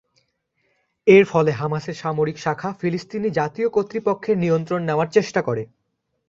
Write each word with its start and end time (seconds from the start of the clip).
এর 1.07 1.23
ফলে 1.25 1.51
হামাসের 1.51 1.95
সামরিক 1.95 2.37
শাখা 2.37 2.69
ফিলিস্তিনি 2.79 3.29
জাতীয় 3.29 3.67
কর্তৃপক্ষের 3.69 4.37
নিয়ন্ত্রণ 4.37 4.81
নেয়ার 4.83 5.09
চেষ্টা 5.11 5.41
করে। 5.41 5.63